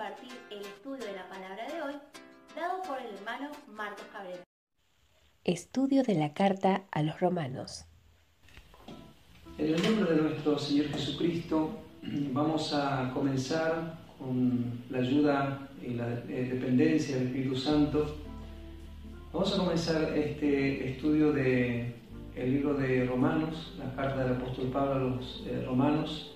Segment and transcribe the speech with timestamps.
[0.00, 1.94] compartir el estudio de la palabra de hoy,
[2.56, 4.42] dado por el hermano Marcos Cabrera.
[5.44, 7.84] Estudio de la carta a los romanos.
[9.58, 11.70] En el nombre de nuestro Señor Jesucristo,
[12.32, 18.16] vamos a comenzar con la ayuda y la eh, dependencia del Espíritu Santo.
[19.32, 21.94] Vamos a comenzar este estudio de
[22.34, 26.32] el libro de Romanos, la carta del apóstol Pablo a los eh, romanos,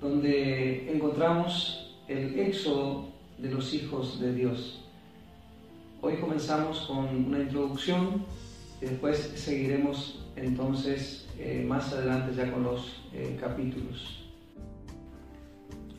[0.00, 3.06] donde encontramos el éxodo
[3.38, 4.84] de los hijos de Dios.
[6.02, 8.24] Hoy comenzamos con una introducción
[8.80, 14.20] y después seguiremos entonces eh, más adelante ya con los eh, capítulos.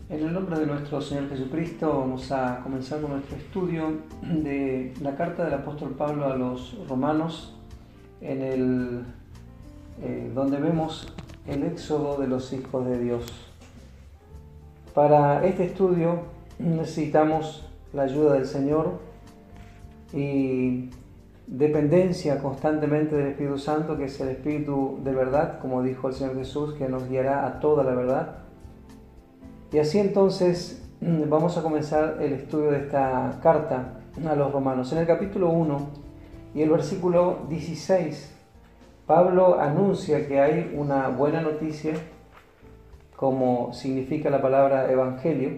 [0.07, 5.15] En el nombre de nuestro Señor Jesucristo vamos a comenzar con nuestro estudio de la
[5.15, 7.55] carta del apóstol Pablo a los romanos
[8.21, 9.03] en el
[10.03, 11.11] eh, donde vemos
[11.47, 13.44] el éxodo de los hijos de Dios.
[14.95, 16.21] Para este estudio
[16.57, 18.93] necesitamos la ayuda del Señor
[20.13, 20.89] y
[21.47, 26.35] dependencia constantemente del Espíritu Santo, que es el Espíritu de verdad, como dijo el Señor
[26.37, 28.37] Jesús, que nos guiará a toda la verdad.
[29.73, 34.93] Y así entonces vamos a comenzar el estudio de esta carta a los romanos.
[34.93, 35.89] En el capítulo 1
[36.55, 38.35] y el versículo 16
[39.05, 41.93] Pablo anuncia que hay una buena noticia,
[43.15, 45.51] como significa la palabra evangelio,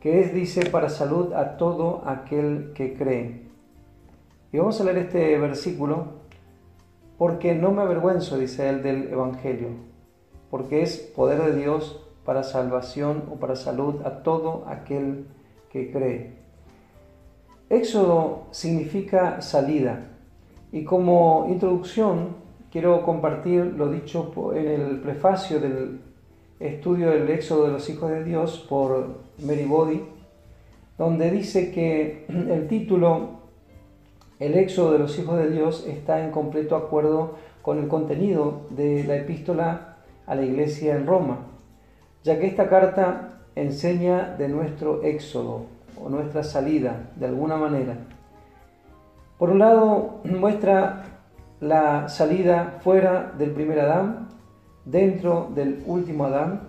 [0.00, 3.42] que es, dice, para salud a todo aquel que cree.
[4.52, 6.22] Y vamos a leer este versículo,
[7.16, 9.68] porque no me avergüenzo, dice él, del evangelio,
[10.50, 15.26] porque es poder de Dios para salvación o para salud a todo aquel
[15.70, 16.42] que cree.
[17.70, 20.08] Éxodo significa salida.
[20.72, 22.36] Y como introducción
[22.70, 26.00] quiero compartir lo dicho en el prefacio del
[26.62, 30.02] estudio del Éxodo de los Hijos de Dios por Mary Body,
[30.96, 33.40] donde dice que el título
[34.38, 39.04] El Éxodo de los Hijos de Dios está en completo acuerdo con el contenido de
[39.04, 39.96] la epístola
[40.26, 41.38] a la iglesia en Roma,
[42.22, 45.66] ya que esta carta enseña de nuestro éxodo
[46.00, 47.96] o nuestra salida de alguna manera.
[49.38, 51.04] Por un lado, muestra
[51.60, 54.21] la salida fuera del primer Adán,
[54.84, 56.62] dentro del último Adán,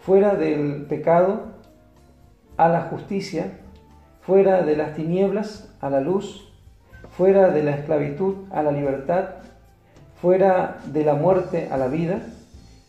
[0.00, 1.54] fuera del pecado
[2.56, 3.58] a la justicia,
[4.20, 6.52] fuera de las tinieblas a la luz,
[7.10, 9.30] fuera de la esclavitud a la libertad,
[10.20, 12.20] fuera de la muerte a la vida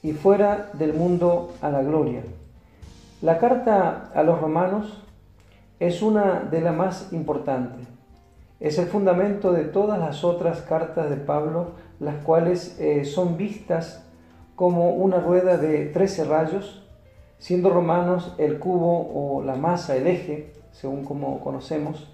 [0.04, 2.22] y fuera del mundo a la gloria.
[3.22, 5.04] La carta a los romanos
[5.80, 7.88] es una de las más importantes
[8.60, 14.04] es el fundamento de todas las otras cartas de Pablo, las cuales eh, son vistas
[14.58, 16.84] como una rueda de 13 rayos,
[17.38, 22.12] siendo romanos el cubo o la masa, el eje, según como conocemos.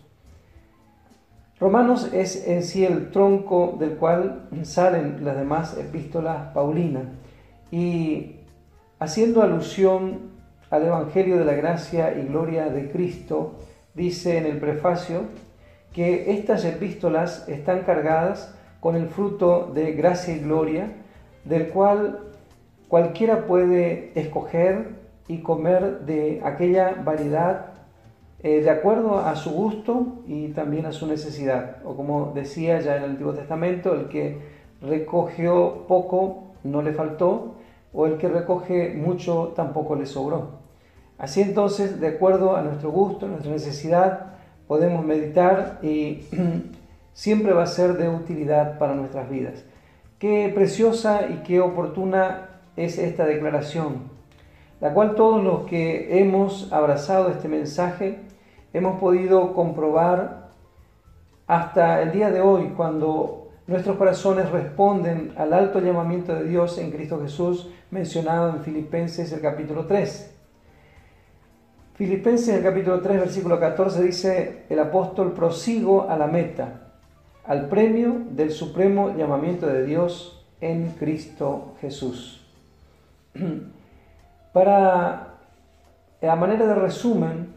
[1.57, 7.05] Romanos es en sí el tronco del cual salen las demás epístolas paulinas
[7.71, 8.41] y
[8.99, 10.33] haciendo alusión
[10.69, 13.53] al Evangelio de la gracia y gloria de Cristo,
[13.93, 15.21] dice en el prefacio,
[15.93, 20.91] que estas epístolas están cargadas con el fruto de gracia y gloria,
[21.45, 22.32] del cual
[22.93, 27.71] cualquiera puede escoger y comer de aquella variedad
[28.43, 31.77] eh, de acuerdo a su gusto y también a su necesidad.
[31.85, 34.37] O como decía ya en el Antiguo Testamento, el que
[34.79, 37.55] recogió poco no le faltó,
[37.93, 40.59] o el que recoge mucho tampoco le sobró.
[41.17, 44.33] Así entonces, de acuerdo a nuestro gusto, a nuestra necesidad,
[44.67, 46.25] podemos meditar y
[47.13, 49.65] siempre va a ser de utilidad para nuestras vidas.
[50.19, 54.11] Qué preciosa y qué oportuna es esta declaración,
[54.81, 58.19] la cual todos los que hemos abrazado este mensaje
[58.73, 60.49] hemos podido comprobar
[61.47, 66.91] hasta el día de hoy cuando nuestros corazones responden al alto llamamiento de Dios en
[66.91, 70.31] Cristo Jesús mencionado en Filipenses el capítulo 3.
[71.95, 76.91] Filipenses en el capítulo 3, versículo 14 dice, el apóstol prosigo a la meta,
[77.45, 82.42] al premio del supremo llamamiento de Dios en Cristo Jesús.
[84.53, 85.37] Para,
[86.21, 87.53] a manera de resumen,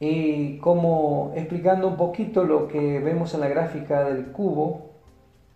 [0.00, 4.90] y como explicando un poquito lo que vemos en la gráfica del cubo,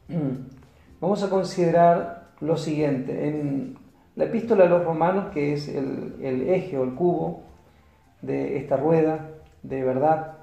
[1.01, 3.29] vamos a considerar lo siguiente.
[3.29, 3.77] En
[4.17, 7.45] la epístola a los romanos, que es el, eje o el cubo,
[8.21, 9.31] de esta rueda
[9.63, 10.39] de verdad,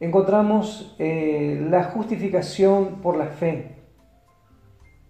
[0.00, 3.76] encontramos eh, la justificación por la fe,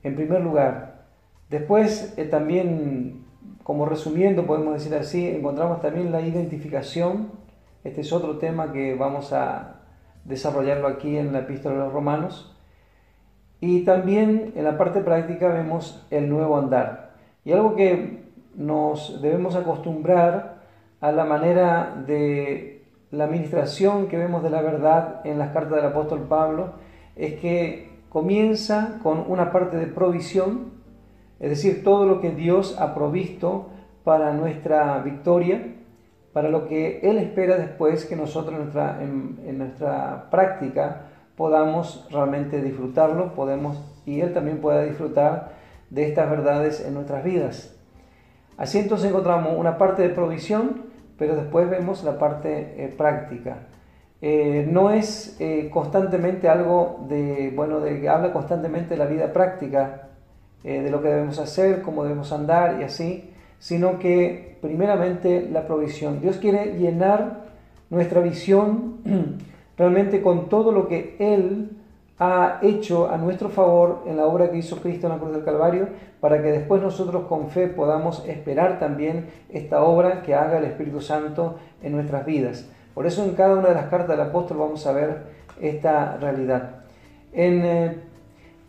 [0.02, 0.91] en primer lugar.
[1.52, 3.26] Después eh, también
[3.62, 7.28] como resumiendo, podemos decir así, encontramos también la identificación.
[7.84, 9.82] Este es otro tema que vamos a
[10.24, 12.56] desarrollarlo aquí en la epístola de los romanos.
[13.60, 17.12] Y también en la parte práctica vemos el nuevo andar.
[17.44, 18.24] Y algo que
[18.56, 20.62] nos debemos acostumbrar
[21.00, 25.84] a la manera de la administración que vemos de la verdad en las cartas del
[25.84, 26.72] apóstol Pablo
[27.14, 30.81] es que comienza con una parte de provisión,
[31.42, 33.66] es decir, todo lo que Dios ha provisto
[34.04, 35.74] para nuestra victoria,
[36.32, 42.62] para lo que Él espera después que nosotros en nuestra, en, nuestra práctica podamos realmente
[42.62, 45.50] disfrutarlo, podemos y Él también pueda disfrutar
[45.90, 47.76] de estas verdades en nuestras vidas.
[48.56, 50.84] Así entonces encontramos una parte de provisión,
[51.18, 53.66] pero después vemos la parte eh, práctica.
[54.20, 59.32] Eh, no es eh, constantemente algo de, bueno, de que habla constantemente de la vida
[59.32, 60.11] práctica,
[60.62, 66.20] de lo que debemos hacer, cómo debemos andar y así, sino que primeramente la provisión.
[66.20, 67.44] Dios quiere llenar
[67.90, 68.98] nuestra visión
[69.76, 71.70] realmente con todo lo que Él
[72.18, 75.44] ha hecho a nuestro favor en la obra que hizo Cristo en la cruz del
[75.44, 75.88] Calvario,
[76.20, 81.00] para que después nosotros con fe podamos esperar también esta obra que haga el Espíritu
[81.00, 82.68] Santo en nuestras vidas.
[82.94, 85.22] Por eso en cada una de las cartas del apóstol vamos a ver
[85.60, 86.82] esta realidad.
[87.32, 87.96] En eh,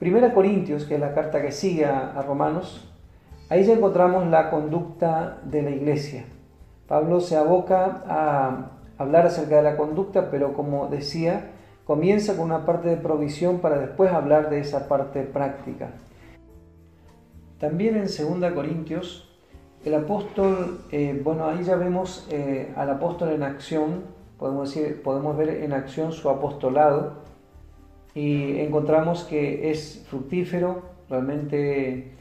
[0.03, 2.93] Primera Corintios, que es la carta que sigue a, Romanos,
[3.47, 6.25] ahí ya encontramos la conducta de la iglesia.
[6.89, 11.51] Pablo se aboca a hablar acerca de la conducta, pero como decía,
[11.85, 15.91] comienza con una parte de provisión para después hablar de esa parte práctica.
[17.57, 19.33] También en 2 Corintios,
[19.85, 24.03] el apóstol, eh, bueno, ahí ya vemos eh, al apóstol en acción,
[24.37, 27.22] podemos, decir, podemos ver en acción su apostolado
[28.15, 32.11] y encontramos que es fructífero, realmente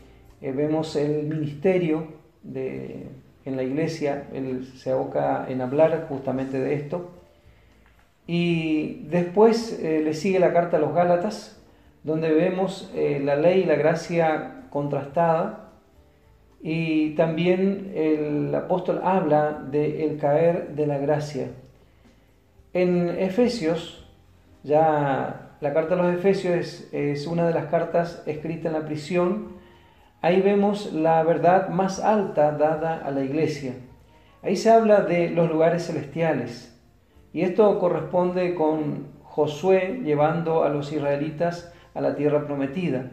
[0.41, 2.07] eh, vemos el ministerio
[2.43, 3.07] de,
[3.45, 7.11] en la iglesia, él se aboca en hablar justamente de esto
[8.27, 11.61] y después eh, le sigue la carta a los Gálatas,
[12.05, 15.71] donde vemos eh, la ley y la gracia contrastada.
[16.63, 21.49] Y también el apóstol habla del caer de la gracia.
[22.73, 24.09] En Efesios,
[24.63, 29.53] ya la carta a los Efesios es, una de las cartas escritas en la prisión.
[30.21, 33.75] Ahí vemos la verdad más alta dada a la iglesia.
[34.43, 36.77] Ahí se habla de los lugares celestiales
[37.33, 43.13] y esto corresponde con Josué llevando a los israelitas a la tierra prometida.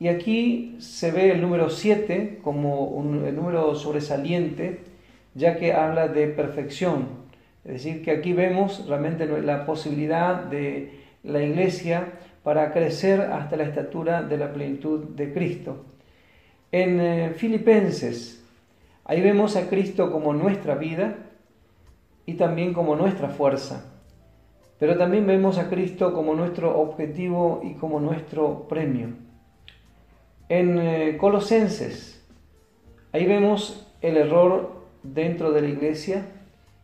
[0.00, 4.80] Y aquí se ve el número 7 como un, el número sobresaliente,
[5.34, 7.08] ya que habla de perfección.
[7.66, 12.12] Es decir, que aquí vemos realmente la posibilidad de la iglesia
[12.42, 15.84] para crecer hasta la estatura de la plenitud de Cristo.
[16.72, 18.44] En eh, Filipenses,
[19.04, 21.16] ahí vemos a Cristo como nuestra vida,
[22.28, 23.86] y también como nuestra fuerza.
[24.78, 29.14] Pero también vemos a Cristo como nuestro objetivo y como nuestro premio.
[30.50, 32.22] En eh, Colosenses,
[33.12, 36.26] ahí vemos el error dentro de la iglesia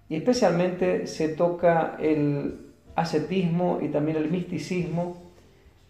[0.09, 2.64] y especialmente se toca el
[2.97, 5.17] ascetismo y también el misticismo.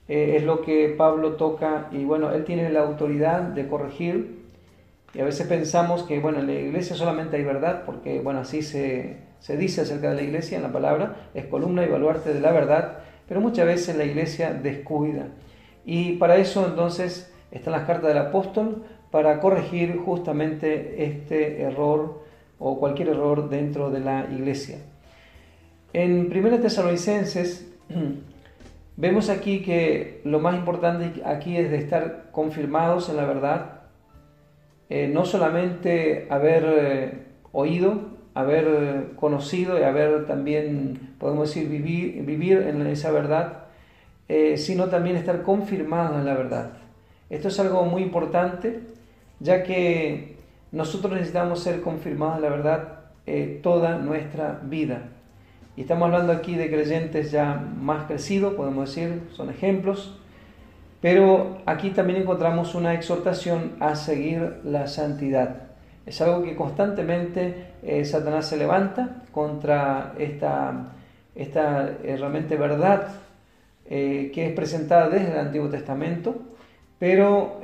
[0.09, 4.45] Eh, es lo que Pablo toca y bueno, él tiene la autoridad de corregir
[5.15, 8.61] y a veces pensamos que bueno, en la iglesia solamente hay verdad porque bueno, así
[8.61, 12.41] se, se dice acerca de la iglesia en la palabra, es columna y baluarte de
[12.41, 15.29] la verdad, pero muchas veces la iglesia descuida.
[15.87, 18.85] Y para eso entonces están las cartas del apóstol,
[19.15, 22.25] para corregir justamente este error
[22.59, 24.79] o cualquier error dentro de la iglesia.
[25.95, 27.71] En 1 Tesalonicenses
[28.97, 33.83] vemos aquí que lo más importante aquí es de estar confirmados en la verdad,
[34.91, 37.23] eh, no solamente haber eh,
[37.53, 43.67] oído, haber conocido y haber también, podemos decir, vivir, vivir en esa verdad,
[44.29, 46.73] eh, sino también estar confirmado en la verdad.
[47.31, 48.81] Esto es algo muy importante,
[49.39, 50.39] ya que
[50.73, 55.11] nosotros necesitamos ser confirmados en la verdad eh, toda nuestra vida.
[55.77, 60.17] Y estamos hablando aquí de creyentes ya más crecidos, podemos decir, son ejemplos,
[61.01, 65.63] pero aquí también encontramos una exhortación a seguir la santidad.
[66.07, 70.93] Es algo que constantemente eh, Satanás se levanta contra esta,
[71.35, 73.09] esta eh, realmente verdad
[73.87, 76.37] eh, que es presentada desde el Antiguo Testamento,
[77.01, 77.61] pero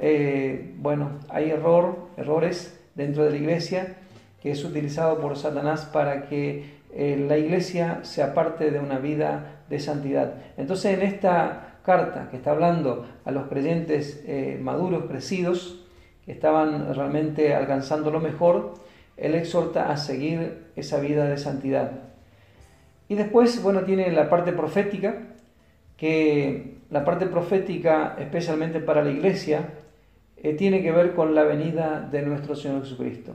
[0.78, 3.96] bueno, hay error, errores dentro de la iglesia
[4.42, 9.78] que es utilizado por Satanás para que la iglesia sea parte de una vida de
[9.78, 10.34] santidad.
[10.56, 14.24] Entonces en esta carta que está hablando a los creyentes
[14.60, 15.86] maduros, crecidos,
[16.26, 18.74] estaban realmente alcanzando lo mejor,
[19.16, 21.92] él exhorta a seguir esa vida de santidad.
[23.08, 25.14] Y después, bueno, tiene la parte profética,
[25.96, 29.68] que la parte profética, especialmente para la iglesia,
[30.36, 33.34] eh, tiene que ver con la venida de nuestro Señor Jesucristo.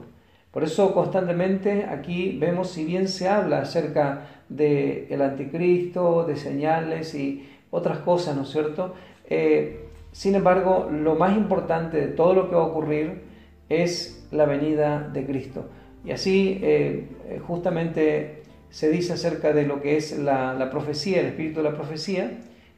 [0.56, 7.14] Por eso constantemente aquí vemos, si bien se habla acerca del el anticristo, de señales
[7.14, 8.94] y otras cosas, ¿no es cierto?
[9.28, 13.20] Eh, sin embargo, lo más importante de todo lo que va a ocurrir
[13.68, 15.66] es la venida de Cristo.
[16.06, 17.06] Y así eh,
[17.46, 22.30] justamente se dice acerca de lo que es la, profecía, el espíritu de la profecía,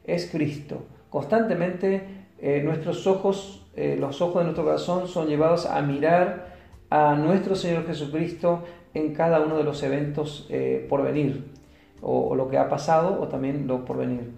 [0.03, 0.83] es Cristo.
[1.09, 2.01] Constantemente
[2.41, 6.48] eh, nuestros ojos, los ojos de nuestro corazón son llevados a mirar
[6.89, 10.49] a nuestro Señor Jesucristo en cada uno de los eventos
[10.89, 11.45] por venir,
[12.01, 14.31] o, lo que ha pasado o también lo por venir.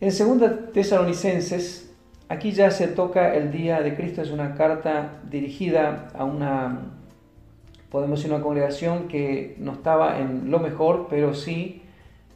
[0.00, 1.94] En 2 Tesalonicenses,
[2.28, 6.92] aquí ya se toca el día de Cristo, es una carta dirigida a una,
[7.90, 11.82] podemos decir, una congregación que no estaba en lo mejor, pero sí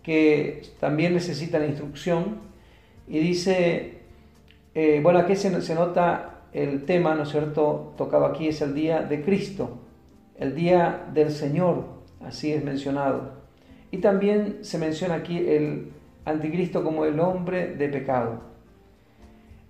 [0.03, 2.39] que también necesita la instrucción.
[3.07, 3.99] Y dice,
[4.75, 9.03] eh, bueno, aquí se nota el tema, ¿no es cierto?, tocado aquí es el día
[9.03, 9.79] de Cristo,
[10.39, 11.85] el día del Señor,
[12.21, 13.41] así es mencionado.
[13.91, 15.93] Y también se menciona aquí el
[16.25, 18.41] anticristo como el hombre de pecado.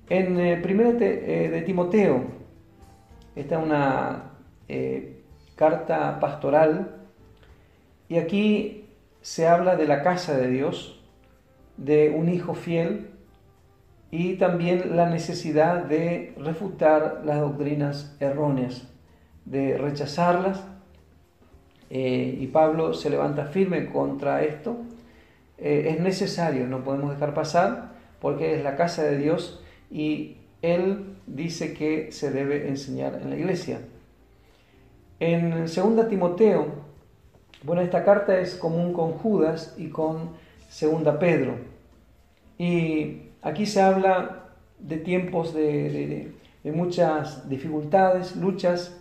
[0.08, 2.24] En eh, primera eh, de Timoteo,
[3.36, 4.32] esta es una
[4.68, 5.22] eh,
[5.56, 6.96] carta pastoral,
[8.08, 8.88] y aquí
[9.20, 11.00] se habla de la casa de Dios,
[11.76, 13.10] de un hijo fiel,
[14.10, 18.88] y también la necesidad de refutar las doctrinas erróneas,
[19.44, 20.64] de rechazarlas.
[21.90, 24.76] y Pablo se levanta firme contra esto
[25.60, 31.16] eh, es necesario, no podemos dejar pasar, porque es la casa de Dios y Él
[31.26, 33.80] dice que se debe enseñar en la iglesia.
[35.20, 36.66] En 2 Timoteo,
[37.62, 40.30] bueno, esta carta es común con Judas y con
[40.80, 41.56] 2 Pedro.
[42.56, 44.44] Y aquí se habla
[44.78, 46.32] de tiempos de,
[46.64, 48.96] muchas dificultades, luchas,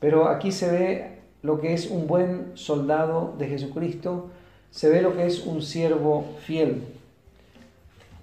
[0.00, 4.30] pero aquí se ve lo que es un buen soldado de Jesucristo,
[4.70, 6.82] se ve lo que es un siervo fiel.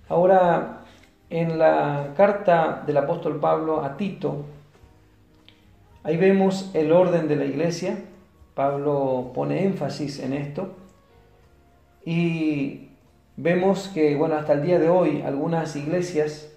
[0.08, 0.82] Ahora,
[1.30, 4.46] en la carta del apóstol Pablo a Tito,
[6.04, 7.98] ahí vemos el orden de la iglesia.
[8.54, 10.76] Pablo pone énfasis en esto.
[12.06, 12.90] Y
[13.38, 16.52] vemos que, bueno, hasta el día de hoy algunas iglesias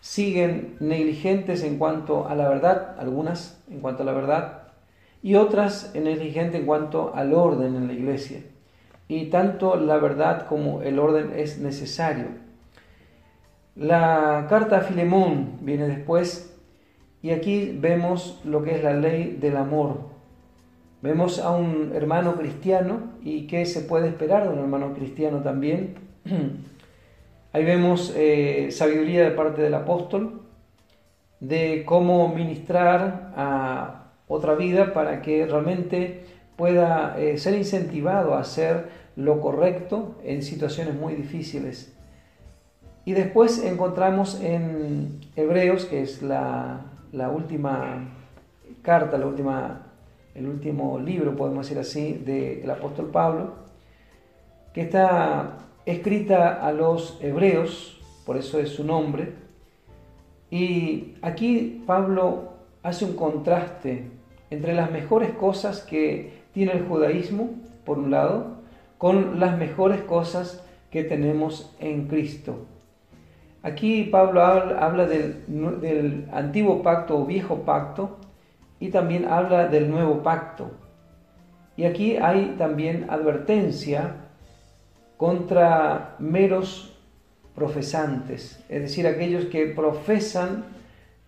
[0.00, 4.62] siguen negligentes en cuanto a la verdad, algunas en cuanto a la verdad,
[5.22, 8.40] y otras negligentes en cuanto al orden en la iglesia
[9.08, 12.26] y tanto la verdad como el orden es necesario.
[13.74, 16.54] La carta a Filemón viene después
[17.22, 20.17] y aquí vemos lo que es la ley del amor.
[21.00, 25.94] Vemos a un hermano cristiano y qué se puede esperar de un hermano cristiano también.
[27.52, 30.42] Ahí vemos eh, sabiduría de parte del apóstol
[31.40, 36.24] de cómo ministrar a otra vida para que realmente
[36.56, 41.94] pueda eh, ser incentivado a hacer lo correcto en situaciones muy difíciles.
[43.04, 46.84] Y después encontramos en Hebreos, que es la,
[47.32, 48.10] última
[48.82, 49.87] carta, la última,
[50.38, 53.54] el último libro, podemos decir así, del apóstol Pablo,
[54.72, 59.32] que está escrita a los hebreos, por eso es su nombre.
[60.50, 62.52] Y aquí Pablo
[62.82, 64.10] hace un contraste
[64.50, 67.50] entre las mejores cosas que tiene el judaísmo,
[67.84, 68.58] por un lado,
[68.96, 72.66] con las mejores cosas que tenemos en Cristo.
[73.62, 78.18] Aquí Pablo habla, del, antiguo pacto o viejo pacto
[78.80, 80.70] y también habla del nuevo pacto.
[81.76, 84.16] Y aquí hay también advertencia
[85.16, 86.96] contra meros
[87.54, 90.64] profesantes, es decir, aquellos que profesan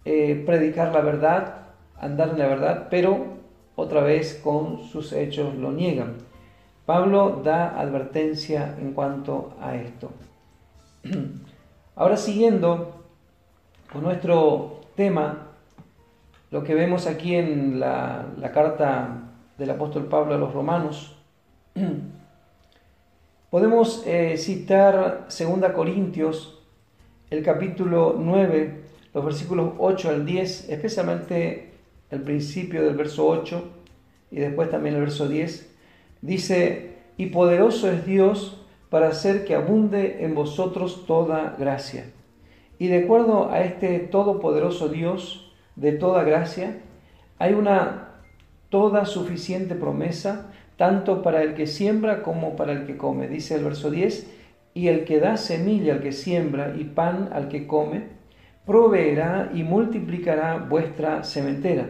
[0.04, 1.66] eh, predicar la verdad,
[1.98, 3.26] andar en la verdad, pero
[3.74, 6.14] otra vez con sus hechos lo niegan.
[6.86, 10.10] Pablo da advertencia en cuanto a esto.
[11.96, 13.04] Ahora siguiendo
[13.92, 15.49] con nuestro tema,
[16.50, 21.16] lo que vemos aquí en la, carta del apóstol Pablo a los romanos,
[23.50, 26.58] podemos eh, citar 2 Corintios,
[27.30, 28.80] el capítulo 9,
[29.14, 31.70] los versículos 8 al 10, especialmente
[32.10, 33.62] el principio del verso 8
[34.32, 35.72] y después también el verso 10,
[36.22, 42.10] dice, y poderoso es Dios para hacer que abunde en vosotros toda gracia.
[42.78, 46.78] Y de acuerdo a este todopoderoso Dios, de toda gracia,
[47.38, 48.08] hay una
[48.68, 53.28] toda suficiente promesa, tanto para el que siembra como para el que come.
[53.28, 54.30] Dice el verso 10,
[54.74, 58.04] y el que da semilla al que siembra y pan al que come,
[58.64, 61.88] proveerá y multiplicará vuestra sementera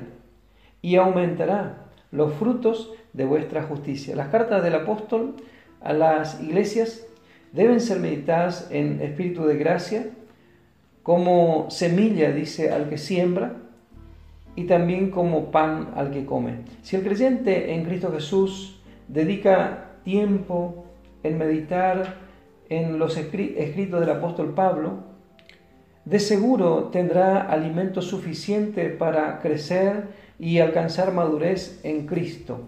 [0.82, 4.16] y aumentará los frutos de vuestra justicia.
[4.16, 5.36] Las cartas del apóstol
[5.80, 7.06] a las iglesias
[7.52, 10.06] deben ser meditadas en espíritu de gracia,
[11.02, 13.56] como semilla, dice, al que siembra,
[14.60, 16.58] y también como pan al que come.
[16.82, 20.84] Si el creyente en Cristo Jesús dedica tiempo
[21.22, 22.16] en meditar
[22.68, 24.98] en los escritos del apóstol Pablo,
[26.04, 32.60] de seguro tendrá alimento suficiente para crecer y alcanzar madurez en Cristo.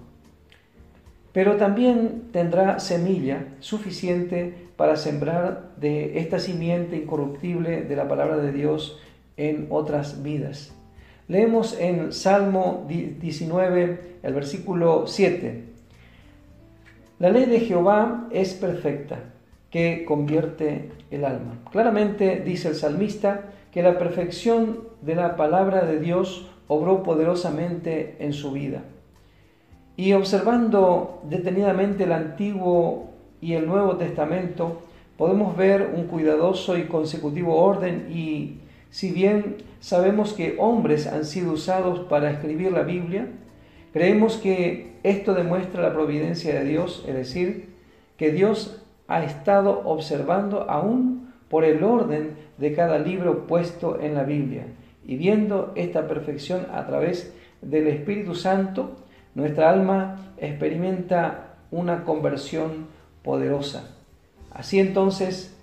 [1.34, 8.50] Pero también tendrá semilla suficiente para sembrar de esta simiente incorruptible de la palabra de
[8.50, 8.98] Dios
[9.36, 10.74] en otras vidas.
[11.28, 15.64] Leemos en Salmo 19, el versículo 7.
[17.20, 19.20] La ley de Jehová es perfecta,
[19.70, 21.60] que convierte el alma.
[21.70, 28.32] Claramente dice el salmista que la perfección de la palabra de Dios obró poderosamente en
[28.32, 28.82] su vida.
[29.96, 33.10] Y observando detenidamente el Antiguo
[33.40, 34.82] y el Nuevo Testamento,
[35.16, 38.56] podemos ver un cuidadoso y consecutivo orden y
[38.92, 43.26] si bien sabemos que hombres han sido usados para escribir la Biblia,
[43.90, 47.70] creemos que esto demuestra la providencia de Dios, es decir,
[48.18, 54.24] que Dios ha estado observando aún por el orden de cada libro puesto en la
[54.24, 54.66] Biblia.
[55.06, 58.96] Y viendo esta perfección a través del Espíritu Santo,
[59.34, 62.88] nuestra alma experimenta una conversión
[63.22, 63.96] poderosa.
[64.50, 65.56] Así entonces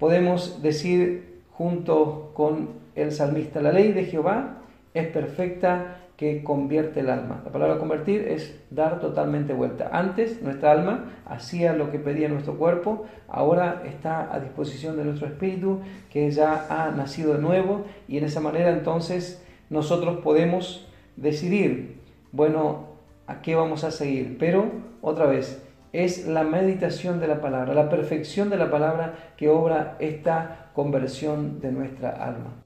[0.00, 1.31] podemos decir
[1.62, 4.62] junto con el salmista, la ley de Jehová
[4.94, 7.40] es perfecta que convierte el alma.
[7.44, 9.88] La palabra convertir es dar totalmente vuelta.
[9.92, 15.28] Antes nuestra alma hacía lo que pedía nuestro cuerpo, ahora está a disposición de nuestro
[15.28, 15.78] espíritu
[16.10, 22.00] que ya ha nacido de nuevo y en esa manera entonces nosotros podemos decidir,
[22.32, 22.88] bueno,
[23.28, 24.36] a qué vamos a seguir.
[24.36, 24.64] Pero
[25.00, 25.61] otra vez,
[25.92, 31.60] es la meditación de la palabra, la perfección de la palabra que obra esta conversión
[31.60, 32.62] de nuestra alma.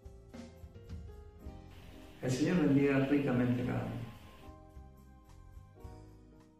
[2.22, 3.95] El Señor bendiga ricamente cada uno.